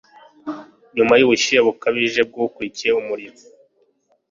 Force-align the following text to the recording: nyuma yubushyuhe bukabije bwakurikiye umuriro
nyuma 0.95 1.13
yubushyuhe 1.19 1.61
bukabije 1.67 2.21
bwakurikiye 2.29 2.91
umuriro 3.01 3.39